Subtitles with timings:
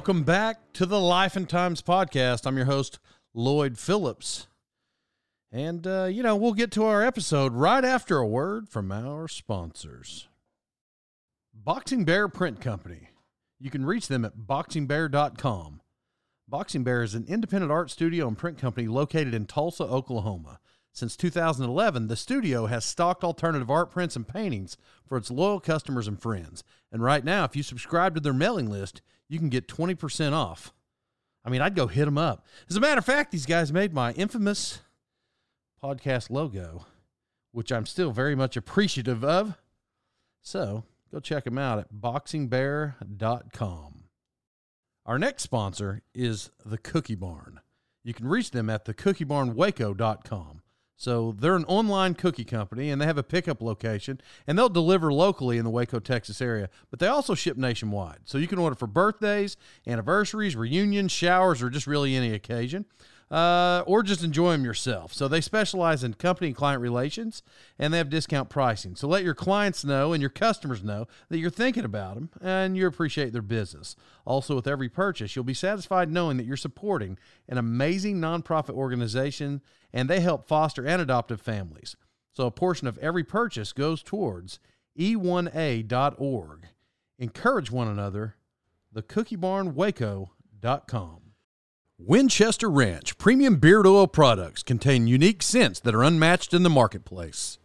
[0.00, 2.46] Welcome back to the Life and Times podcast.
[2.46, 2.98] I'm your host,
[3.34, 4.46] Lloyd Phillips.
[5.52, 9.28] And, uh, you know, we'll get to our episode right after a word from our
[9.28, 10.26] sponsors
[11.52, 13.10] Boxing Bear Print Company.
[13.58, 15.82] You can reach them at boxingbear.com.
[16.48, 20.60] Boxing Bear is an independent art studio and print company located in Tulsa, Oklahoma.
[21.00, 26.06] Since 2011, the studio has stocked alternative art prints and paintings for its loyal customers
[26.06, 26.62] and friends.
[26.92, 30.74] And right now, if you subscribe to their mailing list, you can get 20% off.
[31.42, 32.44] I mean, I'd go hit them up.
[32.68, 34.80] As a matter of fact, these guys made my infamous
[35.82, 36.84] podcast logo,
[37.50, 39.56] which I'm still very much appreciative of.
[40.42, 44.04] So go check them out at boxingbear.com.
[45.06, 47.60] Our next sponsor is the Cookie Barn.
[48.04, 50.59] You can reach them at thecookiebarnwaco.com.
[51.00, 55.10] So they're an online cookie company and they have a pickup location and they'll deliver
[55.10, 58.18] locally in the Waco, Texas area, but they also ship nationwide.
[58.26, 59.56] So you can order for birthdays,
[59.86, 62.84] anniversaries, reunions, showers, or just really any occasion
[63.30, 65.12] uh, or just enjoy them yourself.
[65.14, 67.44] So they specialize in company and client relations,
[67.78, 68.96] and they have discount pricing.
[68.96, 72.76] So let your clients know and your customers know that you're thinking about them and
[72.76, 73.94] you appreciate their business.
[74.24, 77.16] Also, with every purchase, you'll be satisfied knowing that you're supporting
[77.48, 79.60] an amazing nonprofit organization,
[79.92, 81.94] and they help foster and adoptive families.
[82.32, 84.58] So a portion of every purchase goes towards
[84.98, 86.66] e1a.org.
[87.18, 88.36] Encourage one another.
[88.94, 91.29] TheCookieBarnWaco.com.
[92.06, 97.58] Winchester Ranch premium beard oil products contain unique scents that are unmatched in the marketplace.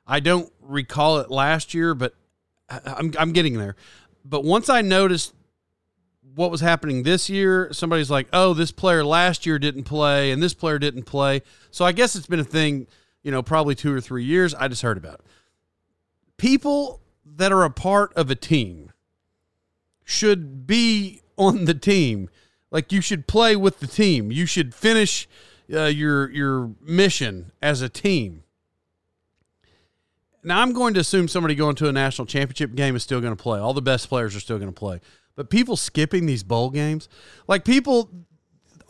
[0.08, 2.16] I don't recall it last year, but
[2.70, 3.76] I'm, I'm getting there.
[4.23, 5.34] But once I noticed
[6.35, 10.41] what was happening this year, somebody's like, oh, this player last year didn't play and
[10.41, 11.41] this player didn't play.
[11.72, 12.88] So I guess it's been a thing
[13.26, 14.54] you know, probably two or three years.
[14.54, 15.22] I just heard about it.
[16.38, 18.92] People that are a part of a team
[20.04, 22.30] should be on the team.
[22.70, 24.32] Like you should play with the team.
[24.32, 25.28] You should finish
[25.74, 28.44] uh, your your mission as a team.
[30.44, 33.36] Now I'm going to assume somebody going to a national championship game is still going
[33.36, 33.60] to play.
[33.60, 35.02] All the best players are still going to play.
[35.36, 37.10] But people skipping these bowl games,
[37.48, 38.12] like people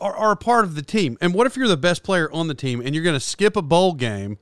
[0.00, 1.16] are, are a part of the team.
[1.20, 3.56] And what if you're the best player on the team and you're going to skip
[3.56, 4.38] a bowl game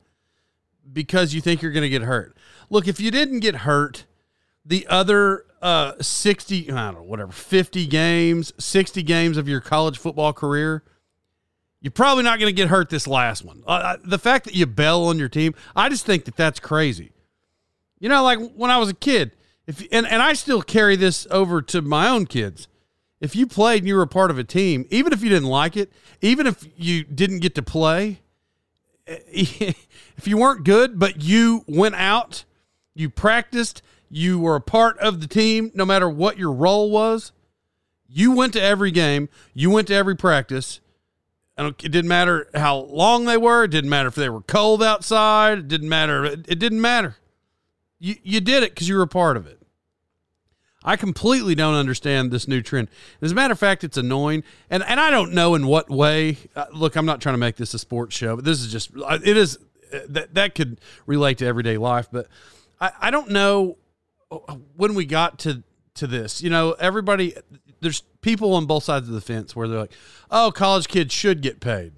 [0.92, 2.36] because you think you're going to get hurt.
[2.70, 4.06] Look, if you didn't get hurt,
[4.64, 9.98] the other uh, 60, I don't know, whatever, 50 games, 60 games of your college
[9.98, 10.82] football career,
[11.80, 13.62] you're probably not going to get hurt this last one.
[13.66, 17.12] Uh, the fact that you bail on your team, I just think that that's crazy.
[17.98, 19.32] You know, like when I was a kid,
[19.66, 22.68] if and, and I still carry this over to my own kids.
[23.24, 25.48] If you played and you were a part of a team, even if you didn't
[25.48, 25.90] like it,
[26.20, 28.20] even if you didn't get to play,
[29.06, 32.44] if you weren't good, but you went out,
[32.94, 33.80] you practiced,
[34.10, 37.32] you were a part of the team, no matter what your role was,
[38.06, 40.80] you went to every game, you went to every practice.
[41.56, 43.64] it didn't matter how long they were.
[43.64, 45.60] It didn't matter if they were cold outside.
[45.60, 46.26] It didn't matter.
[46.26, 47.16] It, it didn't matter.
[47.98, 49.63] You, you did it because you were a part of it.
[50.84, 52.88] I completely don't understand this new trend.
[53.22, 56.38] As a matter of fact, it's annoying, and and I don't know in what way.
[56.54, 58.90] Uh, look, I'm not trying to make this a sports show, but this is just
[58.96, 59.58] uh, it is
[59.92, 62.08] uh, that that could relate to everyday life.
[62.12, 62.28] But
[62.80, 63.78] I, I don't know
[64.30, 65.62] uh, when we got to
[65.94, 66.42] to this.
[66.42, 67.34] You know, everybody
[67.80, 69.92] there's people on both sides of the fence where they're like,
[70.30, 71.92] "Oh, college kids should get paid."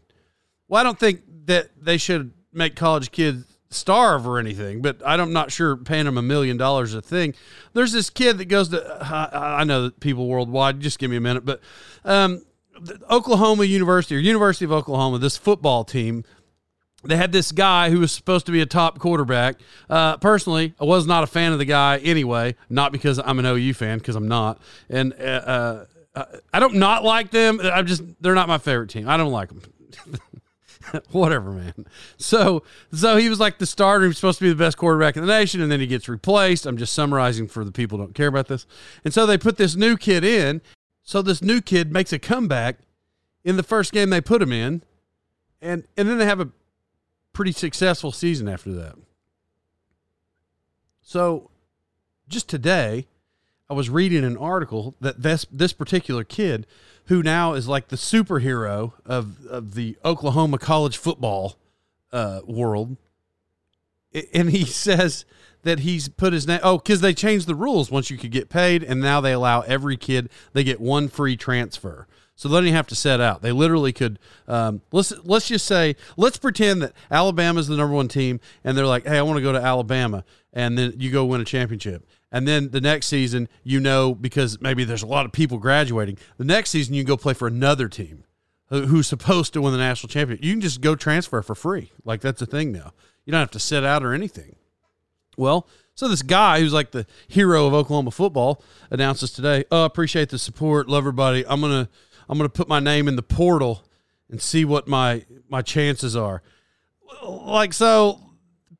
[0.69, 5.33] Well, I don't think that they should make college kids starve or anything, but I'm
[5.33, 7.35] not sure paying them a million dollars a thing.
[7.73, 11.21] There's this kid that goes to, I, I know people worldwide, just give me a
[11.21, 11.61] minute, but
[12.05, 12.45] um,
[13.11, 16.25] Oklahoma University or University of Oklahoma, this football team,
[17.05, 19.57] they had this guy who was supposed to be a top quarterback.
[19.89, 23.47] Uh, personally, I was not a fan of the guy anyway, not because I'm an
[23.47, 24.61] OU fan, because I'm not.
[24.89, 25.85] And uh,
[26.15, 27.61] uh, I don't not like them.
[27.63, 29.09] I'm just, they're not my favorite team.
[29.09, 29.61] I don't like them.
[31.11, 31.87] whatever, man.
[32.17, 32.63] So,
[32.93, 34.05] so he was like the starter.
[34.05, 36.09] He was supposed to be the best quarterback in the nation, and then he gets
[36.09, 36.67] replaced.
[36.67, 38.67] I'm just summarizing for the people don't care about this.
[39.05, 40.63] And so they put this new kid in.
[41.03, 42.79] So this new kid makes a comeback
[43.45, 44.83] in the first game they put him in,
[45.63, 46.51] and and then they have a
[47.33, 48.97] pretty successful season after that.
[51.01, 51.51] So,
[52.29, 53.07] just today,
[53.71, 56.67] I was reading an article that this this particular kid
[57.07, 61.57] who now is like the superhero of, of the Oklahoma college football
[62.13, 62.97] uh, world.
[64.33, 65.25] And he says
[65.63, 66.61] that he's put his name.
[66.63, 69.61] Oh, because they changed the rules once you could get paid, and now they allow
[69.63, 72.07] every kid they get one free transfer.
[72.39, 73.41] So they don't have to set out.
[73.41, 74.19] They literally could.
[74.47, 78.77] Um, let's let's just say let's pretend that Alabama is the number one team, and
[78.77, 81.47] they're like, "Hey, I want to go to Alabama," and then you go win a
[81.47, 82.07] championship.
[82.33, 86.19] And then the next season, you know, because maybe there's a lot of people graduating,
[86.39, 88.25] the next season you can go play for another team
[88.69, 90.45] who's supposed to win the national championship.
[90.45, 91.93] You can just go transfer for free.
[92.05, 92.93] Like that's a thing now.
[93.25, 94.57] You don't have to sit out or anything.
[95.37, 100.31] Well, so this guy who's like the hero of Oklahoma football announces today, "Oh, appreciate
[100.31, 101.45] the support, love everybody.
[101.47, 101.89] I'm gonna
[102.29, 103.85] I'm gonna put my name in the portal
[104.31, 106.43] and see what my my chances are."
[107.23, 108.21] Like so,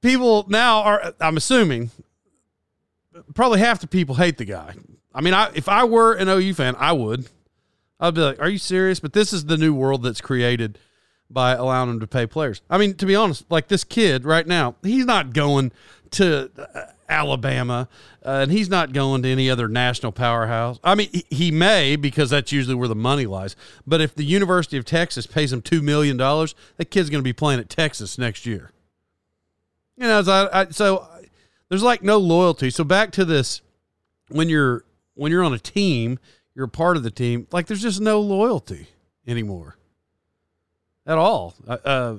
[0.03, 1.15] people now are.
[1.21, 1.91] I'm assuming
[3.35, 4.75] probably half the people hate the guy.
[5.15, 7.29] I mean, I if I were an OU fan, I would.
[7.99, 10.79] I'd be like, "Are you serious?" But this is the new world that's created
[11.31, 12.61] by allowing them to pay players.
[12.71, 15.73] I mean, to be honest, like this kid right now, he's not going
[16.13, 17.89] to uh, Alabama,
[18.25, 20.79] uh, and he's not going to any other national powerhouse.
[20.85, 23.57] I mean, he, he may because that's usually where the money lies.
[23.87, 27.25] But if the University of Texas pays him two million dollars, that kid's going to
[27.25, 28.71] be playing at Texas next year.
[29.97, 31.09] You know, so, I, I, so
[31.69, 32.71] there's like no loyalty.
[32.71, 33.61] So back to this
[34.29, 36.19] when you're when you're on a team,
[36.55, 37.47] you're a part of the team.
[37.53, 38.89] Like there's just no loyalty
[39.27, 39.77] anymore
[41.07, 41.55] at all.
[41.69, 42.17] Uh,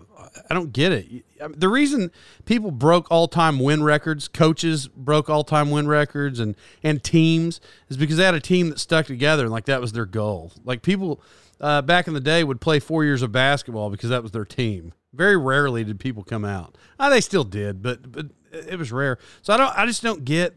[0.50, 1.26] I don't get it.
[1.60, 2.12] The reason
[2.46, 7.60] people broke all time win records, coaches broke all time win records, and and teams
[7.90, 10.54] is because they had a team that stuck together and like that was their goal.
[10.64, 11.22] Like people
[11.60, 14.46] uh, back in the day would play four years of basketball because that was their
[14.46, 14.94] team.
[15.14, 16.78] Very rarely did people come out.
[17.00, 19.18] Uh, they still did, but but it was rare.
[19.42, 19.78] So I don't.
[19.78, 20.56] I just don't get.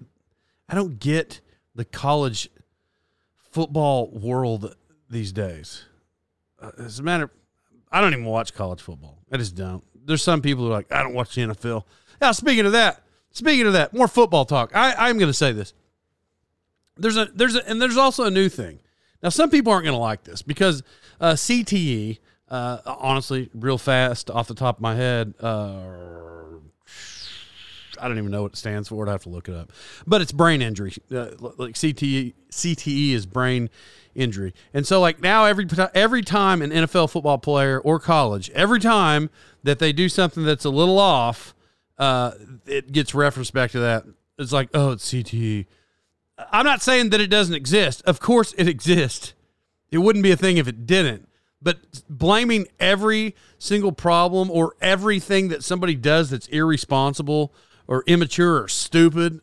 [0.68, 1.40] I don't get
[1.75, 2.49] the college
[3.50, 4.75] football world
[5.09, 5.85] these days.
[6.61, 7.30] Uh, as a matter,
[7.90, 9.18] I don't even watch college football.
[9.32, 9.82] I just don't.
[10.04, 11.85] There's some people who are like, I don't watch the NFL.
[12.20, 14.75] Now, speaking of that, speaking of that, more football talk.
[14.75, 15.75] I, I'm going to say this.
[16.97, 18.80] There's a there's a and there's also a new thing.
[19.23, 20.82] Now, some people aren't going to like this because
[21.20, 22.18] uh, CTE,
[22.49, 25.78] uh, honestly, real fast off the top of my head, uh,
[28.00, 29.09] I don't even know what it stands for.
[29.09, 29.73] I have to look it up.
[30.07, 30.95] But it's brain injury.
[31.11, 33.71] Uh, like CTE, CTE is brain
[34.14, 34.54] injury.
[34.75, 39.30] And so like now every every time an NFL football player or college, every time
[39.62, 41.54] that they do something that's a little off,
[41.99, 42.33] uh,
[42.66, 44.04] it gets referenced back to that.
[44.38, 45.66] It's like, oh, it's CTE.
[46.50, 48.02] I'm not saying that it doesn't exist.
[48.07, 49.35] Of course it exists.
[49.90, 51.28] It wouldn't be a thing if it didn't.
[51.62, 51.78] But
[52.09, 57.52] blaming every single problem or everything that somebody does that's irresponsible
[57.90, 59.40] or immature or stupid,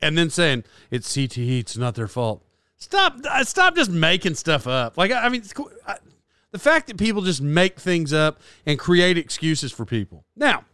[0.00, 2.42] and then saying it's CTE, it's not their fault.
[2.78, 3.16] Stop!
[3.28, 4.96] uh, Stop just making stuff up.
[4.96, 5.70] Like I mean, cool.
[5.86, 5.96] I,
[6.52, 10.24] the fact that people just make things up and create excuses for people.
[10.36, 10.64] Now,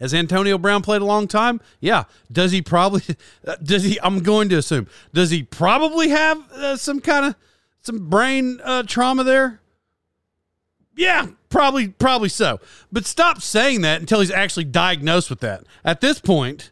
[0.00, 1.60] has Antonio Brown played a long time?
[1.78, 2.04] Yeah.
[2.32, 3.02] Does he probably?
[3.62, 3.98] Does he?
[4.02, 4.88] I'm going to assume.
[5.14, 7.36] Does he probably have uh, some kind of
[7.82, 9.60] some brain uh, trauma there?
[10.96, 12.60] Yeah, probably, probably so.
[12.90, 15.64] But stop saying that until he's actually diagnosed with that.
[15.84, 16.70] At this point,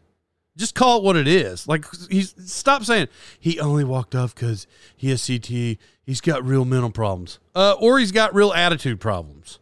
[0.59, 1.67] just call it what it is.
[1.67, 3.07] Like he's stop saying
[3.39, 5.77] he only walked off because he has CTE.
[6.03, 9.59] He's got real mental problems, uh, or he's got real attitude problems.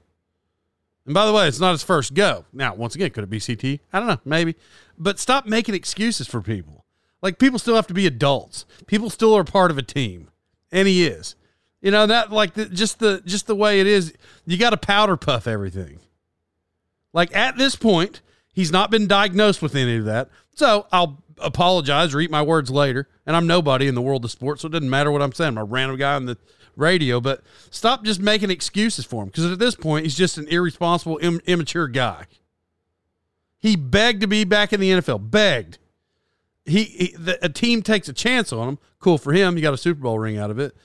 [1.05, 2.45] And by the way, it's not his first go.
[2.51, 3.79] Now, once again, could it be CTE?
[3.93, 4.55] I don't know, maybe.
[4.97, 6.85] But stop making excuses for people.
[7.21, 8.65] Like people still have to be adults.
[8.87, 10.29] People still are part of a team,
[10.71, 11.35] and he is.
[11.81, 14.13] You know that like the, just the just the way it is.
[14.45, 15.99] You got to powder puff everything.
[17.13, 18.21] Like at this point,
[18.53, 20.29] he's not been diagnosed with any of that.
[20.55, 23.07] So I'll apologize or eat my words later.
[23.25, 25.49] And I'm nobody in the world of sports, so it doesn't matter what I'm saying.
[25.49, 26.37] I'm a random guy on the
[26.75, 30.47] radio, but stop just making excuses for him because at this point, he's just an
[30.47, 32.25] irresponsible, Im- immature guy.
[33.59, 35.29] He begged to be back in the NFL.
[35.29, 35.79] Begged.
[36.65, 38.79] He, he the, a team takes a chance on him.
[38.99, 39.55] Cool for him.
[39.55, 40.75] You got a Super Bowl ring out of it.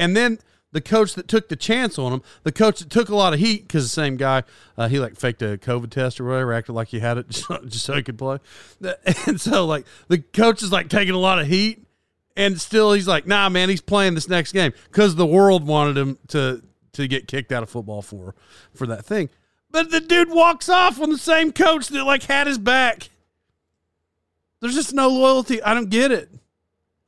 [0.00, 0.38] And then
[0.72, 3.38] the coach that took the chance on him, the coach that took a lot of
[3.38, 4.44] heat because the same guy,
[4.78, 7.48] uh, he like faked a COVID test or whatever, acted like he had it just,
[7.66, 8.38] just so he could play.
[9.26, 11.84] And so like the coach is like taking a lot of heat,
[12.34, 15.98] and still he's like, nah, man, he's playing this next game because the world wanted
[15.98, 16.62] him to
[16.94, 18.34] to get kicked out of football for
[18.72, 19.28] for that thing.
[19.70, 23.10] But the dude walks off on the same coach that like had his back.
[24.60, 25.62] There's just no loyalty.
[25.62, 26.30] I don't get it.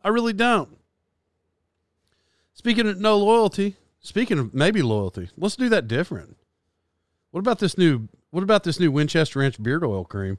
[0.05, 0.77] I really don't.
[2.63, 6.37] Speaking of no loyalty, speaking of maybe loyalty, let's do that different.
[7.33, 10.39] What about this new what about this new Winchester Ranch beard oil cream?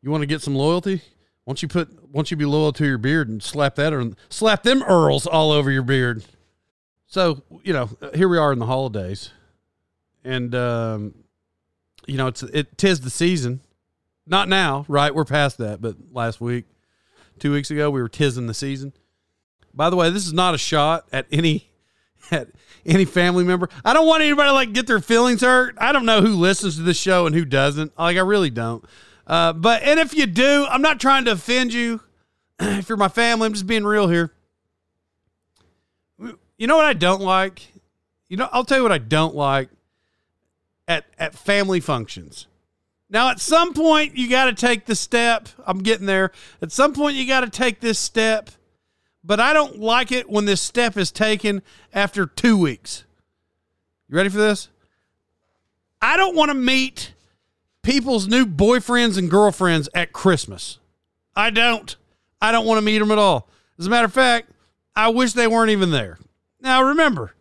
[0.00, 1.02] You want to get some loyalty?
[1.44, 4.62] Once you put once you be loyal to your beard and slap that or slap
[4.62, 6.24] them earls all over your beard.
[7.08, 9.32] So, you know, here we are in the holidays.
[10.22, 11.14] And um
[12.06, 13.60] you know, it's it tis the season.
[14.24, 15.12] Not now, right?
[15.12, 16.66] We're past that, but last week,
[17.40, 18.92] two weeks ago, we were tising the season.
[19.76, 21.68] By the way, this is not a shot at any
[22.30, 22.48] at
[22.84, 23.68] any family member.
[23.84, 25.76] I don't want anybody to like get their feelings hurt.
[25.78, 27.96] I don't know who listens to this show and who doesn't.
[27.98, 28.84] Like I really don't.
[29.26, 32.00] Uh, but and if you do, I'm not trying to offend you.
[32.58, 34.32] if you're my family, I'm just being real here.
[36.58, 37.66] You know what I don't like?
[38.28, 39.68] You know, I'll tell you what I don't like
[40.88, 42.46] at at family functions.
[43.08, 45.48] Now, at some point, you got to take the step.
[45.64, 46.32] I'm getting there.
[46.60, 48.50] At some point, you got to take this step
[49.26, 53.04] but I don't like it when this step is taken after two weeks.
[54.08, 54.68] You ready for this?
[56.00, 57.12] I don't want to meet
[57.82, 60.78] people's new boyfriends and girlfriends at Christmas.
[61.34, 61.96] I don't.
[62.40, 63.48] I don't want to meet them at all.
[63.78, 64.50] As a matter of fact,
[64.94, 66.18] I wish they weren't even there.
[66.60, 67.34] Now, remember,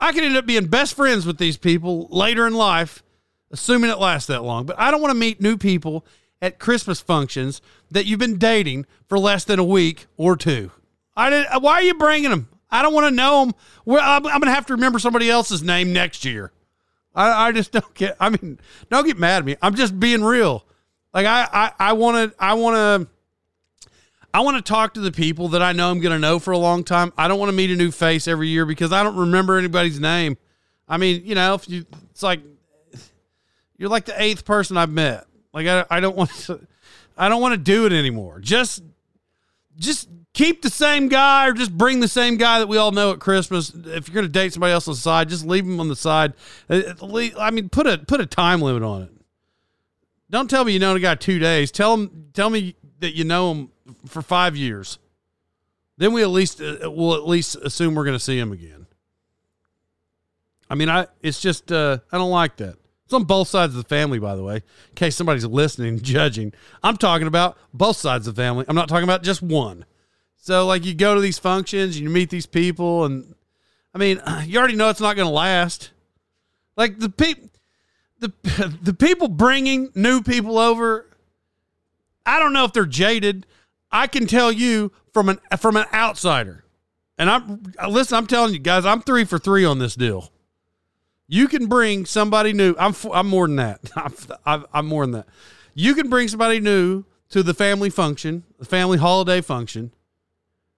[0.00, 3.04] I could end up being best friends with these people later in life,
[3.52, 4.66] assuming it lasts that long.
[4.66, 6.04] But I don't want to meet new people
[6.42, 10.72] at Christmas functions that you've been dating for less than a week or two.
[11.18, 12.48] I did, why are you bringing them?
[12.70, 13.54] I don't want to know them.
[13.84, 16.52] Well, I'm, I'm going to have to remember somebody else's name next year.
[17.12, 18.16] I, I just don't get.
[18.20, 19.56] I mean, don't get mad at me.
[19.60, 20.64] I'm just being real.
[21.12, 23.88] Like I, I want to, I want to,
[24.32, 26.52] I want to talk to the people that I know I'm going to know for
[26.52, 27.12] a long time.
[27.18, 29.98] I don't want to meet a new face every year because I don't remember anybody's
[29.98, 30.36] name.
[30.86, 32.40] I mean, you know, if you, it's like
[33.76, 35.26] you're like the eighth person I've met.
[35.52, 36.60] Like I, I don't want to,
[37.16, 38.38] I don't want to do it anymore.
[38.38, 38.84] Just,
[39.76, 43.10] just keep the same guy or just bring the same guy that we all know
[43.10, 43.70] at Christmas.
[43.70, 45.96] If you're going to date somebody else on the side, just leave them on the
[45.96, 46.32] side.
[46.70, 46.94] Uh,
[47.38, 49.10] I mean, put a put a time limit on it.
[50.30, 51.72] Don't tell me you know a guy two days.
[51.72, 53.72] Tell him tell me that you know him
[54.06, 54.98] for five years.
[55.96, 58.86] Then we at least uh, we'll at least assume we're going to see him again.
[60.70, 62.76] I mean, I it's just uh, I don't like that.
[63.06, 64.56] It's on both sides of the family, by the way.
[64.56, 66.52] In case somebody's listening, judging,
[66.82, 68.66] I'm talking about both sides of the family.
[68.68, 69.84] I'm not talking about just one.
[70.38, 73.34] So like you go to these functions, you meet these people, and
[73.94, 75.90] I mean, you already know it's not going to last.
[76.76, 77.50] Like the people,
[78.20, 78.32] the
[78.82, 81.06] the people bringing new people over,
[82.24, 83.46] I don't know if they're jaded.
[83.90, 86.64] I can tell you from an from an outsider,
[87.18, 88.16] and I'm listen.
[88.16, 90.32] I'm telling you guys, I'm three for three on this deal.
[91.26, 92.74] You can bring somebody new.
[92.78, 93.80] I'm I'm more than that.
[94.46, 95.28] I'm, I'm more than that.
[95.74, 99.92] You can bring somebody new to the family function, the family holiday function,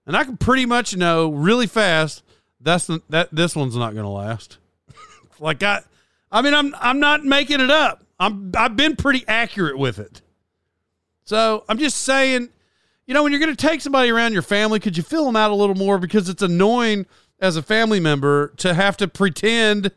[0.07, 2.23] and I can pretty much know really fast
[2.61, 3.28] That's that.
[3.33, 4.59] This one's not going to last.
[5.40, 5.83] like I,
[6.30, 8.04] I mean, I'm I'm not making it up.
[8.19, 10.23] I'm I've been pretty accurate with it.
[11.25, 12.49] So I'm just saying,
[13.07, 15.37] you know, when you're going to take somebody around your family, could you fill them
[15.37, 17.07] out a little more because it's annoying
[17.38, 19.92] as a family member to have to pretend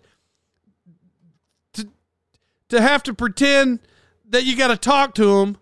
[1.73, 1.87] to
[2.69, 3.79] to have to pretend
[4.29, 5.57] that you got to talk to them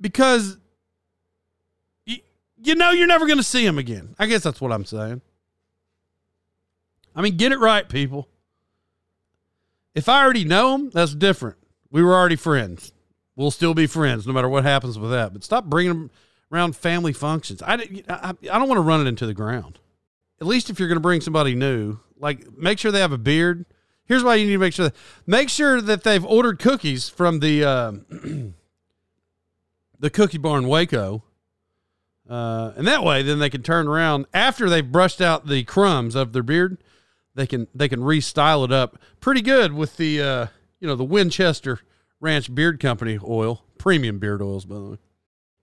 [0.00, 0.56] because
[2.62, 4.14] you, know you're never going to see them again.
[4.18, 5.20] I guess that's what I'm saying.
[7.14, 8.28] I mean, get it right, people.
[9.94, 11.56] If I already know them, that's different.
[11.90, 12.92] We were already friends.
[13.34, 15.32] We'll still be friends no matter what happens with that.
[15.32, 16.10] But stop bringing them
[16.52, 17.62] around family functions.
[17.62, 17.74] I,
[18.08, 19.78] I, I don't want to run it into the ground.
[20.40, 23.18] At least if you're going to bring somebody new, like make sure they have a
[23.18, 23.66] beard.
[24.04, 27.40] Here's why you need to make sure that make sure that they've ordered cookies from
[27.40, 27.92] the uh,
[29.98, 31.22] the Cookie Barn Waco,
[32.30, 36.14] uh, and that way then they can turn around after they've brushed out the crumbs
[36.14, 36.78] of their beard
[37.34, 40.46] they can they can restyle it up pretty good with the uh,
[40.80, 41.80] you know the Winchester
[42.20, 44.96] Ranch Beard Company oil, premium beard oils, by the way.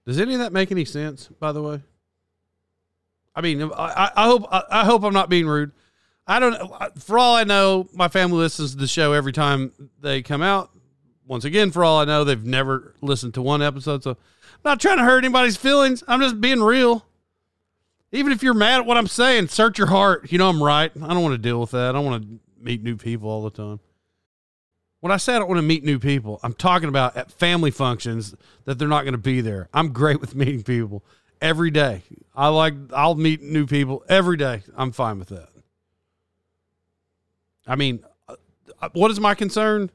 [0.06, 1.28] Does any of that make any sense?
[1.40, 1.82] By the way,
[3.36, 5.72] I mean, I, I hope I, I hope I'm not being rude.
[6.26, 7.02] I don't.
[7.02, 9.72] For all I know, my family listens to the show every time
[10.02, 10.72] they come out.
[11.26, 14.02] Once again, for all I know, they've never listened to one episode.
[14.04, 14.16] So,
[14.68, 16.04] not trying to hurt anybody's feelings.
[16.08, 17.06] I'm just being real.
[18.12, 20.32] Even if you're mad at what I'm saying, search your heart.
[20.32, 20.92] You know I'm right.
[20.96, 21.90] I don't want to deal with that.
[21.90, 23.80] I don't want to meet new people all the time.
[25.00, 27.72] When I say I don't want to meet new people, I'm talking about at family
[27.72, 29.70] functions that they're not going to be there.
[29.74, 31.04] I'm great with meeting people
[31.42, 32.02] every day.
[32.36, 34.64] I like I'll meet new people every day.
[34.76, 35.50] I'm fine with that.
[37.68, 38.36] I mean, uh,
[38.82, 39.92] uh, what is my concern?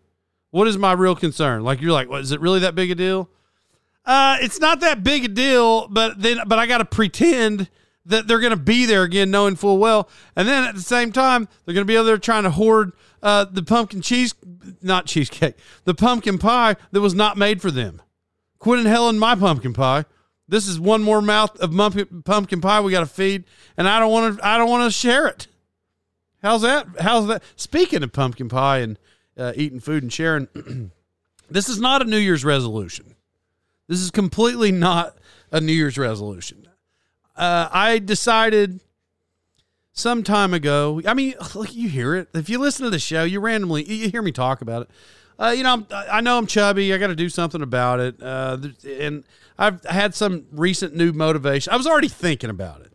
[0.51, 1.65] What is my real concern?
[1.65, 3.29] Like you're like, what, is it really that big a deal?
[4.05, 7.69] Uh, it's not that big a deal, but then but I got to pretend
[8.07, 10.09] that they're going to be there again, knowing full well.
[10.35, 12.93] And then at the same time, they're going to be over there trying to hoard
[13.23, 14.35] uh, the pumpkin cheese,
[14.83, 18.03] not cheesecake, the pumpkin pie that was not made for them.
[18.59, 20.05] Quit in hell in my pumpkin pie.
[20.49, 21.71] This is one more mouth of
[22.25, 23.45] pumpkin pie we got to feed,
[23.77, 24.47] and I don't want to.
[24.47, 25.47] I don't want to share it.
[26.43, 26.87] How's that?
[27.01, 27.43] How's that?
[27.57, 28.99] Speaking of pumpkin pie and
[29.39, 30.49] uh, eating food and sharing,
[31.51, 33.15] this is not a New Year's resolution.
[33.93, 35.17] This is completely not
[35.51, 36.63] a New Year's resolution
[37.37, 38.81] uh, I decided
[39.93, 41.01] some time ago.
[41.07, 42.29] I mean, look, you hear it.
[42.35, 44.91] If you listen to the show, you randomly you hear me talk about it.
[45.39, 46.93] Uh, you know, I'm, i know I'm chubby.
[46.93, 48.23] I got to do something about it.
[48.23, 49.25] Uh, and
[49.59, 51.73] I've had some recent new motivation.
[51.73, 52.93] I was already thinking about it,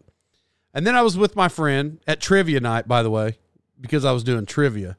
[0.73, 2.87] and then I was with my friend at trivia night.
[2.87, 3.37] By the way,
[3.81, 4.97] because I was doing trivia.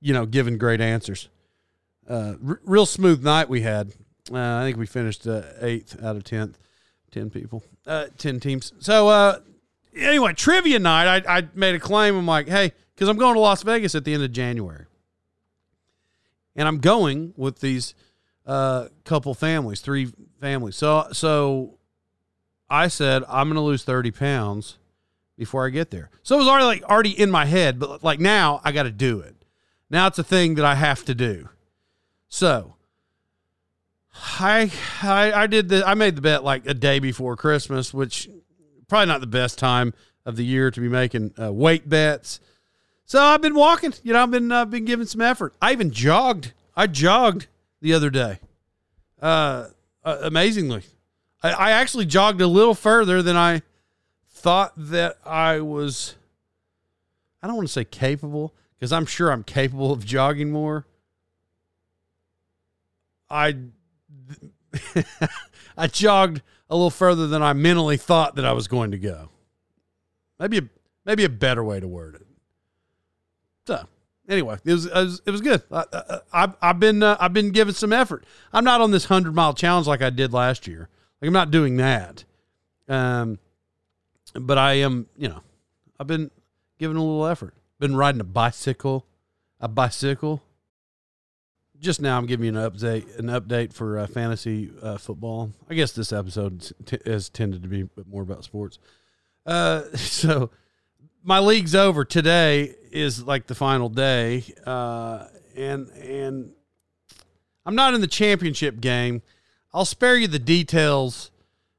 [0.00, 1.30] You know, giving great answers.
[2.06, 3.94] Uh, r- real smooth night we had.
[4.32, 6.58] Uh, I think we finished uh, eighth out of tenth.
[7.14, 8.72] 10 people, uh, 10 teams.
[8.80, 9.38] So, uh,
[9.96, 12.16] anyway, trivia night, I, I made a claim.
[12.16, 14.86] I'm like, hey, because I'm going to Las Vegas at the end of January.
[16.56, 17.94] And I'm going with these
[18.46, 20.74] uh, couple families, three families.
[20.74, 21.78] So, so
[22.68, 24.78] I said, I'm going to lose 30 pounds
[25.38, 26.10] before I get there.
[26.24, 28.90] So it was already like already in my head, but like now I got to
[28.90, 29.36] do it.
[29.88, 31.48] Now it's a thing that I have to do.
[32.28, 32.74] So
[34.14, 34.70] I,
[35.02, 38.28] I I did the I made the bet like a day before Christmas, which
[38.88, 39.92] probably not the best time
[40.24, 42.40] of the year to be making uh, weight bets.
[43.06, 45.54] So I've been walking, you know, I've been uh, been giving some effort.
[45.60, 46.52] I even jogged.
[46.76, 47.48] I jogged
[47.80, 48.38] the other day.
[49.20, 49.68] Uh,
[50.04, 50.82] uh amazingly,
[51.42, 53.62] I, I actually jogged a little further than I
[54.30, 56.14] thought that I was.
[57.42, 60.86] I don't want to say capable because I'm sure I'm capable of jogging more.
[63.28, 63.56] I
[65.76, 69.30] I jogged a little further than I mentally thought that I was going to go.
[70.38, 70.62] Maybe a,
[71.04, 72.26] maybe a better way to word it.
[73.66, 73.86] So
[74.28, 75.62] anyway, it was it was, it was good.
[75.70, 75.84] I,
[76.32, 78.24] have I've been uh, I've been giving some effort.
[78.52, 80.88] I'm not on this hundred mile challenge like I did last year.
[81.20, 82.24] Like I'm not doing that.
[82.88, 83.38] Um,
[84.34, 85.06] but I am.
[85.16, 85.40] You know,
[85.98, 86.30] I've been
[86.78, 87.54] giving a little effort.
[87.78, 89.06] Been riding a bicycle,
[89.60, 90.42] a bicycle
[91.84, 95.52] just now I'm giving you an update an update for uh, fantasy uh, football.
[95.68, 98.78] I guess this episode t- has tended to be more about sports.
[99.46, 100.50] Uh, so
[101.22, 106.52] my league's over today is like the final day, uh, and and
[107.66, 109.22] I'm not in the championship game.
[109.72, 111.30] I'll spare you the details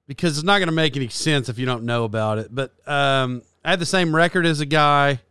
[0.07, 2.53] because it's not going to make any sense if you don't know about it.
[2.53, 5.21] But um, I had the same record as a guy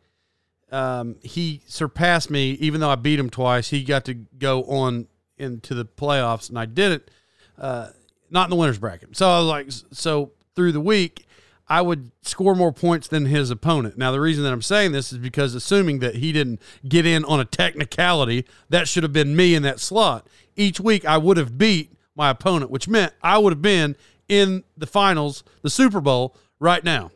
[0.73, 3.71] um, he surpassed me, even though I beat him twice.
[3.71, 5.07] He got to go on
[5.39, 7.11] into the playoffs, and I didn't.
[7.59, 7.89] Uh,
[8.31, 9.17] not in the winners bracket.
[9.17, 11.27] So I was like, so through the week,
[11.69, 13.97] I would score more points than his opponent.
[13.97, 17.25] Now, the reason that I'm saying this is because assuming that he didn't get in
[17.25, 20.27] on a technicality, that should have been me in that slot.
[20.57, 23.97] Each week, I would have beat my opponent, which meant I would have been
[24.29, 27.11] in the finals, the Super Bowl, right now.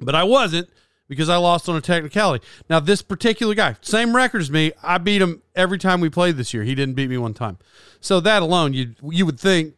[0.00, 0.68] But I wasn't
[1.12, 2.42] because I lost on a technicality.
[2.70, 6.38] Now, this particular guy, same record as me, I beat him every time we played
[6.38, 6.62] this year.
[6.62, 7.58] He didn't beat me one time.
[8.00, 9.74] So that alone, you you would think,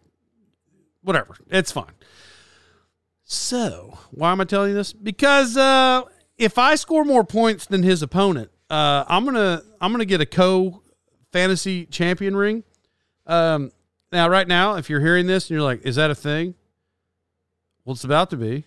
[1.02, 1.90] whatever, it's fine.
[3.24, 4.92] So, why am I telling you this?
[4.92, 6.02] Because uh,
[6.38, 10.26] if I score more points than his opponent, uh, I'm gonna I'm gonna get a
[10.26, 10.82] co
[11.32, 12.62] fantasy champion ring.
[13.26, 13.72] Um,
[14.12, 16.54] now, right now, if you're hearing this and you're like, "Is that a thing?"
[17.84, 18.64] Well, it's about to be.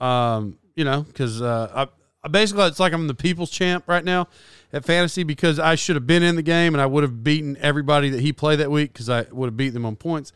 [0.00, 1.86] Um, you know, because uh,
[2.28, 4.28] basically it's like I'm the people's champ right now
[4.72, 7.56] at fantasy because I should have been in the game and I would have beaten
[7.60, 10.32] everybody that he played that week because I would have beat them on points.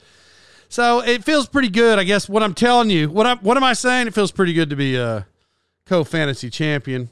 [0.68, 2.28] So it feels pretty good, I guess.
[2.28, 4.06] What I'm telling you, what I what am I saying?
[4.06, 5.26] It feels pretty good to be a
[5.86, 7.10] co fantasy champion.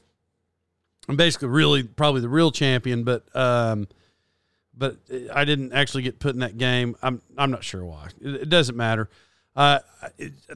[1.08, 3.88] I'm basically really probably the real champion, but um,
[4.76, 4.96] but
[5.32, 6.96] I didn't actually get put in that game.
[7.02, 8.08] I'm I'm not sure why.
[8.20, 9.08] It, it doesn't matter.
[9.54, 9.80] Uh,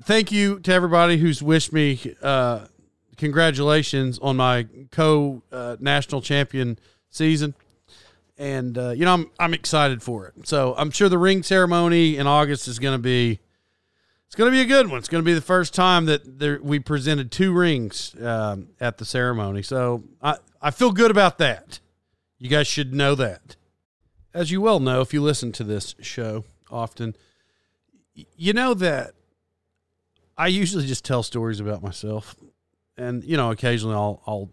[0.03, 2.67] thank you to everybody who's wished me uh,
[3.17, 6.79] congratulations on my co uh, national champion
[7.11, 7.55] season
[8.39, 10.47] and uh, you know I'm I'm excited for it.
[10.47, 13.41] So I'm sure the ring ceremony in August is going to be
[14.27, 14.99] it's going to be a good one.
[14.99, 18.99] It's going to be the first time that there, we presented two rings um, at
[18.99, 19.63] the ceremony.
[19.63, 21.81] So I I feel good about that.
[22.39, 23.57] You guys should know that.
[24.35, 27.17] As you well know, if you listen to this show often,
[28.15, 29.15] you know that
[30.37, 32.37] I usually just tell stories about myself,
[32.99, 34.51] and you know occasionally I'll I'll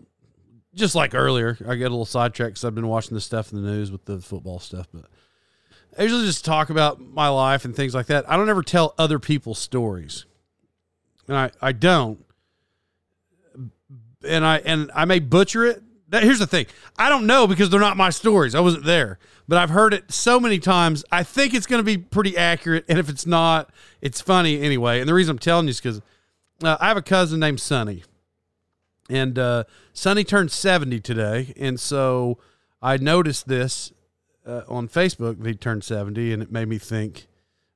[0.76, 3.62] just like earlier, I get a little sidetracked because I've been watching the stuff in
[3.62, 4.88] the news with the football stuff.
[4.94, 5.06] But
[5.98, 8.30] I usually just talk about my life and things like that.
[8.30, 10.26] I don't ever tell other people's stories,
[11.28, 12.26] and I I don't.
[14.28, 15.84] And I and I may butcher it.
[16.10, 16.66] That, here's the thing:
[16.98, 18.56] I don't know because they're not my stories.
[18.56, 21.04] I wasn't there, but I've heard it so many times.
[21.12, 23.70] I think it's going to be pretty accurate, and if it's not,
[24.02, 25.00] it's funny anyway.
[25.02, 26.02] And the reason I'm telling you is because
[26.64, 28.04] uh, I have a cousin named Sonny
[29.10, 29.64] and uh,
[29.94, 31.54] Sonny turned 70 today.
[31.58, 32.38] And so
[32.82, 33.92] I noticed this
[34.46, 37.28] uh, on Facebook that he turned 70, and it made me think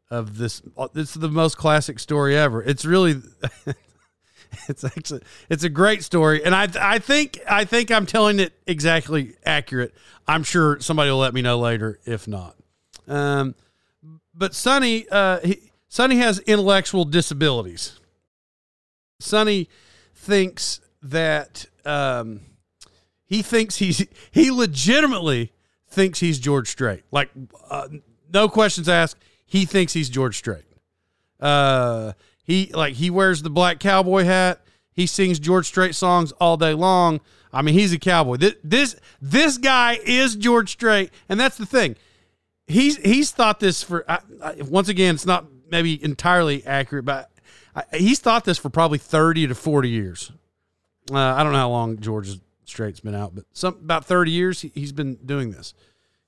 [0.10, 0.62] of this.
[0.96, 2.62] It's the most classic story ever.
[2.62, 3.22] It's really.
[4.70, 8.54] it's actually it's a great story and i i think i think i'm telling it
[8.66, 9.94] exactly accurate
[10.26, 12.56] i'm sure somebody will let me know later if not
[13.10, 13.54] um
[14.34, 18.00] but sonny uh he, sonny has intellectual disabilities
[19.20, 19.68] sonny
[20.16, 22.42] thinks that um,
[23.26, 25.52] he thinks he's he legitimately
[25.90, 27.04] thinks he's George Strait.
[27.12, 27.30] Like
[27.70, 27.88] uh,
[28.34, 30.66] no questions asked, he thinks he's George Strait.
[31.40, 34.62] Uh, he like he wears the black cowboy hat.
[34.92, 37.22] He sings George Strait songs all day long.
[37.54, 38.38] I mean, he's a cowboy.
[38.38, 41.96] This this this guy is George Strait, and that's the thing.
[42.66, 45.16] He's he's thought this for I, I, once again.
[45.16, 47.32] It's not maybe entirely accurate, but
[47.76, 50.32] I, he's thought this for probably thirty to forty years.
[51.12, 52.30] Uh, I don't know how long George
[52.66, 55.74] Strait's been out, but some about 30 years he, he's been doing this.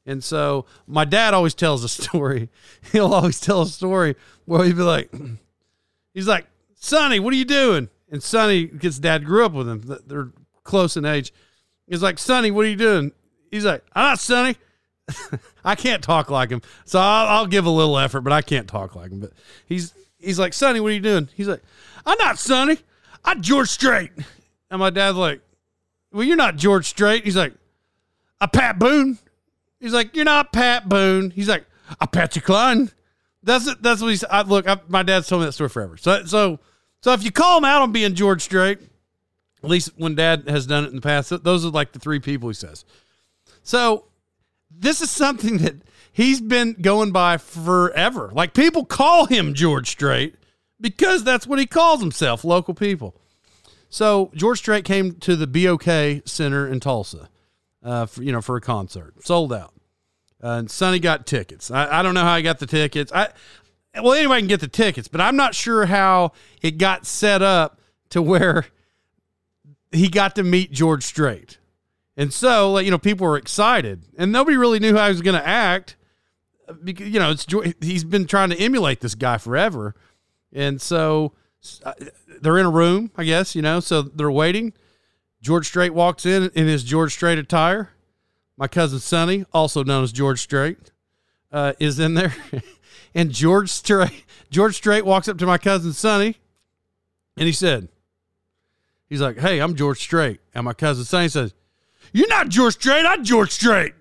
[0.05, 2.49] And so my dad always tells a story.
[2.91, 4.15] He'll always tell a story
[4.45, 5.13] where he'd be like,
[6.13, 7.89] he's like, Sonny, what are you doing?
[8.11, 10.31] And Sonny, because dad grew up with him, they're
[10.63, 11.33] close in age.
[11.87, 13.11] He's like, Sonny, what are you doing?
[13.51, 14.55] He's like, I'm not Sonny.
[15.65, 16.61] I can't talk like him.
[16.85, 19.19] So I'll, I'll, give a little effort, but I can't talk like him.
[19.19, 19.31] But
[19.65, 21.29] he's he's like, Sonny, what are you doing?
[21.35, 21.63] He's like,
[22.05, 22.77] I'm not Sonny.
[23.25, 24.11] I'm George Strait.
[24.69, 25.41] And my dad's like,
[26.11, 27.23] Well, you're not George Strait.
[27.23, 27.53] He's like,
[28.41, 29.17] A Pat Boone.
[29.79, 31.31] He's like, You're not Pat Boone.
[31.31, 31.65] He's like,
[31.99, 32.91] A Patsy Cline.
[33.43, 33.81] That's it.
[33.81, 34.23] That's what he's.
[34.25, 35.97] I, look, I, my dad's told me that story forever.
[35.97, 36.59] So, so,
[37.01, 38.79] so if you call him out on being George Strait,
[39.63, 42.19] at least when Dad has done it in the past, those are like the three
[42.19, 42.83] people he says.
[43.63, 44.05] So,
[44.69, 45.75] this is something that
[46.11, 48.29] he's been going by forever.
[48.33, 50.35] Like people call him George Strait
[50.81, 52.43] because that's what he calls himself.
[52.43, 53.15] Local people.
[53.89, 57.29] So George Strait came to the BOK Center in Tulsa,
[57.83, 59.73] uh, for, you know, for a concert, sold out.
[60.41, 61.69] Uh, and Sonny got tickets.
[61.69, 63.11] I, I don't know how he got the tickets.
[63.13, 63.29] I
[63.95, 67.81] well, anybody can get the tickets, but I'm not sure how it got set up
[68.11, 68.67] to where
[69.91, 71.57] he got to meet George Strait.
[72.15, 75.39] And so, you know, people were excited, and nobody really knew how he was going
[75.39, 75.95] to act
[76.83, 77.47] because you know it's
[77.81, 79.95] he's been trying to emulate this guy forever,
[80.53, 81.33] and so
[81.83, 81.93] uh,
[82.41, 84.73] they're in a room, I guess, you know, so they're waiting.
[85.41, 87.91] George Strait walks in in his George Strait attire.
[88.57, 90.91] My cousin Sonny, also known as George Strait,
[91.51, 92.33] uh, is in there.
[93.15, 96.35] and George Strait, George Strait walks up to my cousin Sonny
[97.37, 97.87] And he said,
[99.07, 100.41] he's like, hey, I'm George Strait.
[100.53, 101.53] And my cousin Sonny says,
[102.11, 103.05] you're not George Strait.
[103.05, 103.93] I'm George Strait.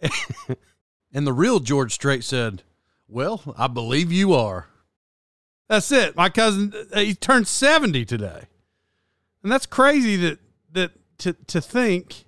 [1.12, 2.62] and the real George Strait said,
[3.08, 4.68] well, I believe you are.
[5.68, 6.16] That's it.
[6.16, 8.44] My cousin, uh, he turned 70 today.
[9.42, 10.38] And that's crazy that,
[10.72, 12.24] that to, to think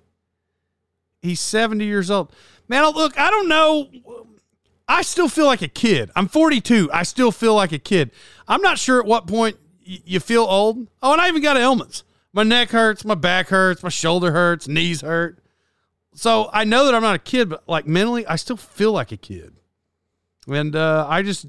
[1.21, 2.33] he's 70 years old.
[2.67, 3.89] Man, look, I don't know.
[4.87, 6.11] I still feel like a kid.
[6.15, 6.89] I'm 42.
[6.93, 8.11] I still feel like a kid.
[8.47, 10.87] I'm not sure at what point you feel old.
[11.01, 12.03] Oh, and I even got ailments.
[12.33, 15.39] My neck hurts, my back hurts, my shoulder hurts, knees hurt.
[16.13, 19.11] So I know that I'm not a kid, but like mentally, I still feel like
[19.11, 19.59] a kid.
[20.47, 21.47] And uh, I just,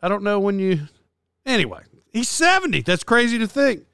[0.00, 0.88] I don't know when you.
[1.46, 1.80] Anyway,
[2.12, 2.82] he's 70.
[2.82, 3.86] That's crazy to think.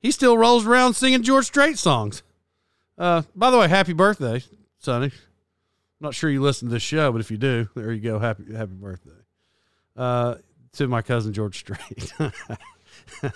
[0.00, 2.22] He still rolls around singing George Strait songs.
[2.96, 4.42] Uh, by the way, happy birthday,
[4.78, 5.06] Sonny.
[5.06, 5.12] I'm
[6.00, 8.18] not sure you listen to this show, but if you do, there you go.
[8.18, 9.10] Happy happy birthday.
[9.96, 10.36] Uh,
[10.74, 12.12] to my cousin George Strait.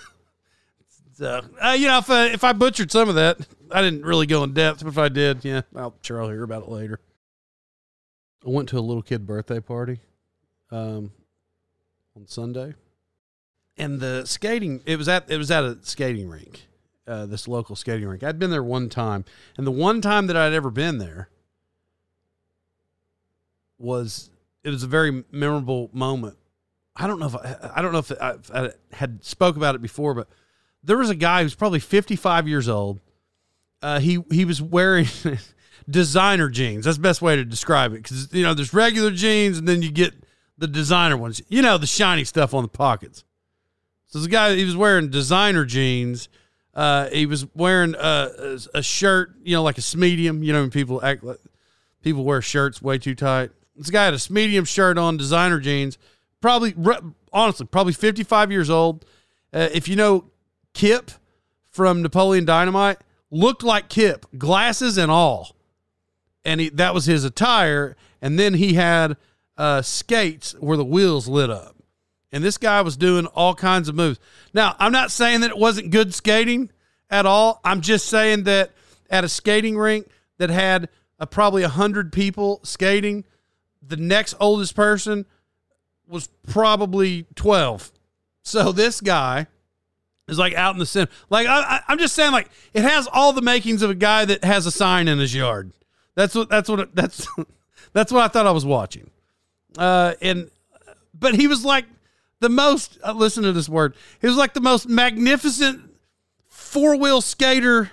[1.13, 3.39] so, uh, you know, if, uh, if I butchered some of that,
[3.71, 6.43] I didn't really go in depth, but if I did, yeah, I'll sure I'll hear
[6.43, 6.99] about it later.
[8.45, 9.99] I went to a little kid birthday party
[10.71, 11.11] um,
[12.15, 12.75] on Sunday,
[13.79, 16.67] and the skating it was at it was at a skating rink,
[17.07, 18.23] uh, this local skating rink.
[18.23, 19.25] I'd been there one time,
[19.57, 21.29] and the one time that I'd ever been there
[23.79, 24.29] was
[24.63, 26.37] it was a very memorable moment.
[26.95, 29.81] I don't know if I, I don't know if I, I had spoke about it
[29.81, 30.27] before, but
[30.83, 32.99] there was a guy who's probably 55 years old.
[33.81, 35.07] Uh, he he was wearing
[35.89, 36.83] designer jeans.
[36.83, 39.81] That's the best way to describe it because you know there's regular jeans and then
[39.81, 40.13] you get
[40.57, 41.41] the designer ones.
[41.47, 43.23] You know the shiny stuff on the pockets.
[44.09, 46.29] So the guy he was wearing designer jeans.
[46.73, 50.43] Uh, he was wearing a, a, shirt, you know, like a medium.
[50.43, 51.39] You know, when people act like
[52.01, 53.51] people wear shirts way too tight.
[53.75, 55.97] This guy had a medium shirt on, designer jeans.
[56.41, 56.73] Probably,
[57.31, 59.05] honestly, probably 55 years old.
[59.53, 60.25] Uh, if you know
[60.73, 61.11] Kip
[61.69, 62.97] from Napoleon Dynamite,
[63.29, 65.55] looked like Kip, glasses and all.
[66.43, 67.95] And he, that was his attire.
[68.21, 69.17] And then he had
[69.57, 71.75] uh, skates where the wheels lit up.
[72.31, 74.19] And this guy was doing all kinds of moves.
[74.53, 76.69] Now, I'm not saying that it wasn't good skating
[77.09, 77.59] at all.
[77.63, 78.71] I'm just saying that
[79.09, 83.25] at a skating rink that had a, probably 100 people skating,
[83.81, 85.25] the next oldest person
[86.07, 87.91] was probably 12.
[88.43, 89.47] So this guy
[90.27, 91.11] is like out in the center.
[91.29, 94.43] Like I, am just saying, like it has all the makings of a guy that
[94.43, 95.71] has a sign in his yard.
[96.15, 96.49] That's what.
[96.49, 96.95] That's what.
[96.95, 97.27] That's
[97.93, 99.09] that's what I thought I was watching.
[99.77, 100.49] Uh, and
[101.13, 101.85] but he was like
[102.39, 102.97] the most.
[103.03, 103.95] Uh, listen to this word.
[104.21, 105.89] He was like the most magnificent
[106.47, 107.91] four wheel skater.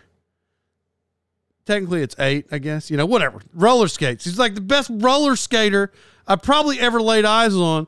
[1.65, 2.91] Technically, it's eight, I guess.
[2.91, 3.41] You know, whatever.
[3.53, 4.25] Roller skates.
[4.25, 5.93] He's like the best roller skater
[6.27, 7.87] I probably ever laid eyes on.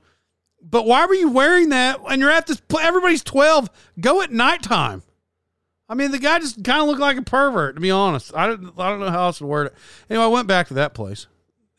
[0.60, 2.60] But why were you wearing that when you're at this?
[2.80, 3.70] Everybody's 12.
[4.00, 5.02] Go at nighttime.
[5.88, 8.34] I mean, the guy just kind of looked like a pervert, to be honest.
[8.34, 9.74] I don't, I don't know how else to word it.
[10.10, 11.26] Anyway, I went back to that place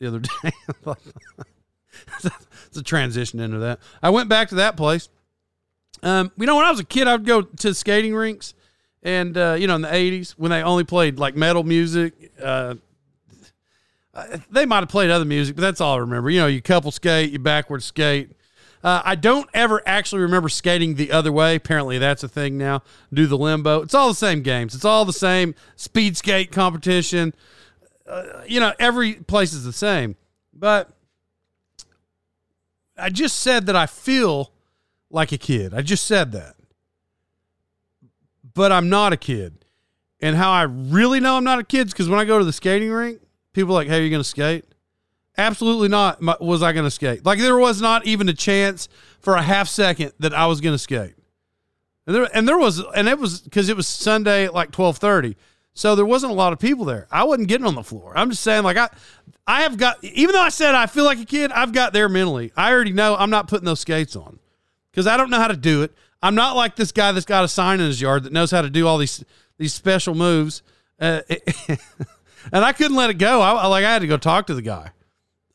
[0.00, 0.52] the other day.
[2.70, 3.80] it's a transition into that.
[4.02, 5.08] I went back to that place.
[6.02, 8.54] Um, you know, when I was a kid, I'd go to skating rinks,
[9.02, 12.32] and uh, you know, in the '80s when they only played like metal music.
[12.42, 12.76] Uh,
[14.50, 16.30] they might have played other music, but that's all I remember.
[16.30, 18.32] You know, you couple skate, you backward skate.
[18.82, 21.56] Uh, I don't ever actually remember skating the other way.
[21.56, 22.82] Apparently, that's a thing now.
[23.12, 23.82] Do the limbo.
[23.82, 24.74] It's all the same games.
[24.74, 27.34] It's all the same speed skate competition.
[28.08, 30.16] Uh, you know, every place is the same.
[30.52, 30.90] But
[33.00, 34.52] I just said that I feel
[35.10, 35.74] like a kid.
[35.74, 36.56] I just said that.
[38.54, 39.64] But I'm not a kid.
[40.20, 42.44] And how I really know I'm not a kid is because when I go to
[42.44, 43.20] the skating rink,
[43.52, 44.64] people are like, hey, are you going to skate?
[45.38, 47.24] Absolutely not was I going to skate.
[47.24, 48.88] Like there was not even a chance
[49.20, 51.14] for a half second that I was going to skate.
[52.06, 55.36] And there, and there was, and it was because it was Sunday at like 1230.
[55.72, 57.06] So there wasn't a lot of people there.
[57.10, 58.12] I wasn't getting on the floor.
[58.16, 58.88] I'm just saying, like I,
[59.46, 60.02] I have got.
[60.04, 62.52] Even though I said I feel like a kid, I've got there mentally.
[62.56, 64.38] I already know I'm not putting those skates on
[64.90, 65.92] because I don't know how to do it.
[66.22, 68.62] I'm not like this guy that's got a sign in his yard that knows how
[68.62, 69.24] to do all these
[69.58, 70.62] these special moves.
[71.00, 71.22] Uh,
[71.68, 73.40] and I couldn't let it go.
[73.40, 74.92] I like I had to go talk to the guy.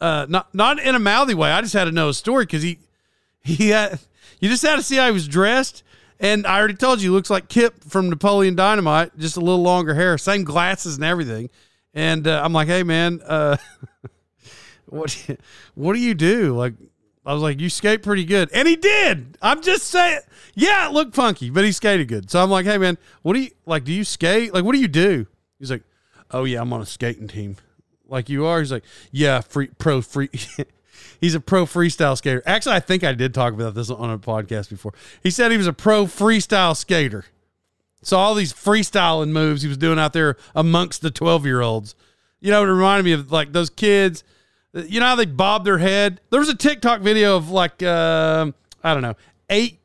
[0.01, 1.51] Uh, not not in a mouthy way.
[1.51, 2.79] I just had to know his story because he
[3.43, 3.99] he had,
[4.39, 5.83] you just had to see how he was dressed
[6.19, 9.93] and I already told you, looks like Kip from Napoleon Dynamite, just a little longer
[9.93, 11.49] hair, same glasses and everything.
[11.95, 13.57] And uh, I'm like, hey man, uh,
[14.85, 15.17] what
[15.73, 16.55] what do you do?
[16.55, 16.73] Like,
[17.25, 19.37] I was like, you skate pretty good, and he did.
[19.41, 20.19] I'm just saying,
[20.53, 22.29] yeah, it looked funky, but he skated good.
[22.29, 23.85] So I'm like, hey man, what do you like?
[23.85, 24.53] Do you skate?
[24.53, 25.25] Like, what do you do?
[25.57, 25.83] He's like,
[26.31, 27.55] oh yeah, I'm on a skating team.
[28.07, 28.59] Like you are?
[28.59, 30.29] He's like, yeah, free pro free.
[31.21, 32.43] he's a pro freestyle skater.
[32.45, 34.93] Actually, I think I did talk about this on a podcast before.
[35.23, 37.25] He said he was a pro freestyle skater.
[38.01, 41.95] So all these freestyling moves he was doing out there amongst the 12 year olds,
[42.39, 44.23] you know, it reminded me of like those kids.
[44.73, 46.21] You know how they bob their head?
[46.29, 48.51] There was a TikTok video of like, uh,
[48.83, 49.15] I don't know,
[49.49, 49.79] eight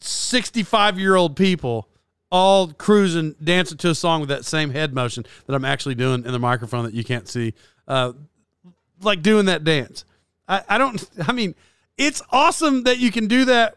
[0.00, 1.88] 65 year old people
[2.30, 6.24] all cruising, dancing to a song with that same head motion that I'm actually doing
[6.24, 7.54] in the microphone that you can't see.
[7.88, 8.12] Uh,
[9.00, 10.04] like doing that dance.
[10.48, 11.54] I, I don't, I mean,
[11.96, 13.76] it's awesome that you can do that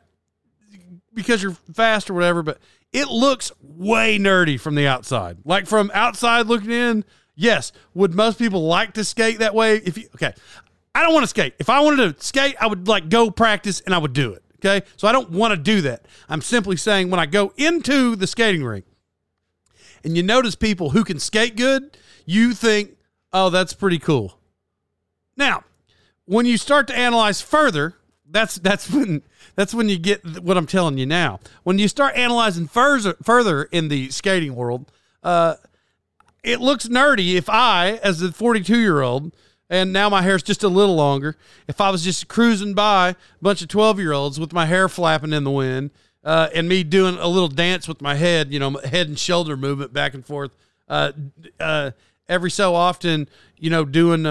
[1.14, 2.60] because you're fast or whatever, but
[2.93, 5.38] it looks way nerdy from the outside.
[5.43, 7.71] Like from outside looking in, yes.
[7.93, 9.78] Would most people like to skate that way?
[9.78, 10.34] If you, okay,
[10.95, 11.54] I don't want to skate.
[11.60, 14.43] If I wanted to skate, I would like go practice and I would do it.
[14.56, 14.86] Okay.
[14.95, 16.06] So I don't want to do that.
[16.28, 18.86] I'm simply saying when I go into the skating rink
[20.04, 22.97] and you notice people who can skate good, you think,
[23.32, 24.39] oh, that's pretty cool.
[25.36, 25.63] Now,
[26.26, 27.97] when you start to analyze further,
[28.30, 29.22] that's that's when
[29.56, 31.40] that's when you get what I'm telling you now.
[31.63, 34.92] When you start analyzing further further in the skating world,
[35.24, 35.56] uh,
[36.44, 39.34] it looks nerdy if I, as a 42 year old,
[39.70, 41.36] and now my hair's just a little longer.
[41.68, 44.88] If I was just cruising by a bunch of 12 year olds with my hair
[44.88, 45.92] flapping in the wind
[46.24, 49.58] uh, and me doing a little dance with my head, you know, head and shoulder
[49.58, 50.52] movement back and forth,
[50.88, 51.12] uh,
[51.60, 51.92] uh,
[52.30, 54.26] every so often, you know, doing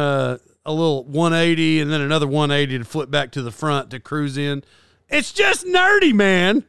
[0.67, 4.37] a, little 180 and then another 180 to flip back to the front to cruise
[4.37, 4.63] in.
[5.09, 6.65] It's just nerdy, man.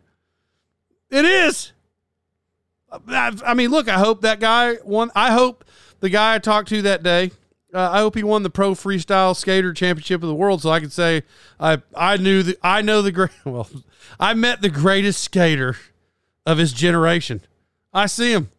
[1.09, 1.73] It is.
[2.91, 5.11] I, I mean, look, I hope that guy won.
[5.15, 5.65] I hope
[5.99, 7.31] the guy I talked to that day
[7.73, 10.79] uh, I hope he won the Pro Freestyle Skater Championship of the World, so I
[10.79, 11.23] can say
[11.59, 13.31] I I knew the I know the great.
[13.45, 13.69] Well,
[14.19, 15.75] I met the greatest skater
[16.45, 17.41] of his generation.
[17.93, 18.49] I see him.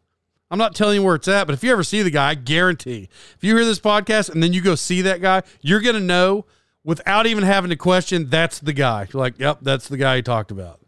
[0.51, 2.35] I'm not telling you where it's at, but if you ever see the guy, I
[2.35, 6.01] guarantee if you hear this podcast and then you go see that guy, you're gonna
[6.01, 6.47] know
[6.85, 9.07] without even having to question that's the guy.
[9.13, 10.81] You're like, yep, that's the guy he talked about.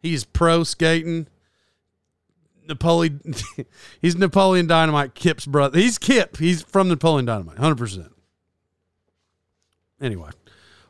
[0.00, 1.26] He's pro skating.
[2.66, 3.34] Napoleon.
[4.00, 5.78] he's Napoleon Dynamite, Kip's brother.
[5.78, 6.38] He's Kip.
[6.38, 8.12] He's from Napoleon Dynamite, hundred percent.
[10.00, 10.30] Anyway,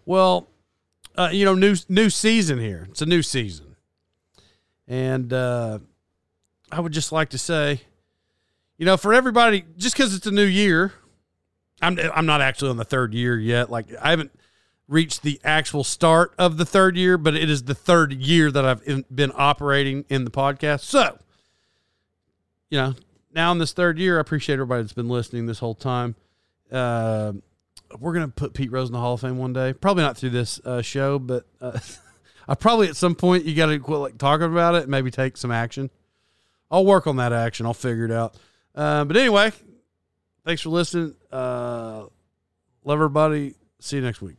[0.07, 0.49] well,
[1.17, 2.87] uh, you know, new new season here.
[2.91, 3.77] It's a new season,
[4.87, 5.79] and uh,
[6.71, 7.83] I would just like to say,
[8.77, 10.93] you know, for everybody, just because it's a new year,
[11.81, 13.71] I'm I'm not actually on the third year yet.
[13.71, 14.33] Like I haven't
[14.89, 18.65] reached the actual start of the third year, but it is the third year that
[18.65, 20.81] I've in, been operating in the podcast.
[20.81, 21.19] So
[22.71, 22.95] you know,
[23.33, 26.17] now in this third year, I appreciate everybody that's been listening this whole time.
[26.71, 27.33] Uh,
[28.01, 29.73] we're gonna put Pete Rose in the Hall of Fame one day.
[29.73, 31.79] Probably not through this uh, show, but uh,
[32.49, 35.11] I probably at some point you got to quit like talking about it and maybe
[35.11, 35.91] take some action.
[36.71, 37.67] I'll work on that action.
[37.67, 38.37] I'll figure it out.
[38.75, 39.53] Uh, but anyway,
[40.45, 41.15] thanks for listening.
[41.31, 42.07] Uh,
[42.85, 43.55] love everybody.
[43.81, 44.37] See you next week.